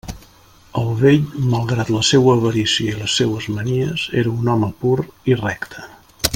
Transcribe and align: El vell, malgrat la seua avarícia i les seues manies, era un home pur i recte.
El 0.79 0.87
vell, 1.01 1.27
malgrat 1.51 1.91
la 1.97 2.01
seua 2.09 2.33
avarícia 2.39 2.95
i 2.95 3.03
les 3.03 3.19
seues 3.21 3.49
manies, 3.59 4.09
era 4.23 4.35
un 4.39 4.53
home 4.55 4.75
pur 4.83 4.99
i 5.35 5.39
recte. 5.47 5.89